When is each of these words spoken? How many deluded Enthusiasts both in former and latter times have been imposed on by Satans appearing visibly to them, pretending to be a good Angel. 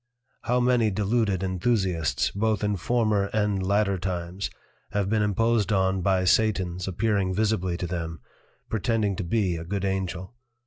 How 0.45 0.59
many 0.59 0.89
deluded 0.89 1.43
Enthusiasts 1.43 2.31
both 2.31 2.63
in 2.63 2.75
former 2.75 3.25
and 3.33 3.61
latter 3.61 3.99
times 3.99 4.49
have 4.93 5.11
been 5.11 5.21
imposed 5.21 5.71
on 5.71 6.01
by 6.01 6.23
Satans 6.23 6.87
appearing 6.87 7.35
visibly 7.35 7.77
to 7.77 7.85
them, 7.85 8.19
pretending 8.67 9.15
to 9.17 9.23
be 9.23 9.57
a 9.57 9.63
good 9.63 9.85
Angel. 9.85 10.33